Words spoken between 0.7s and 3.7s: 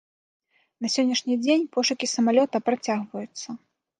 На сённяшні дзень пошукі самалёта працягваюцца.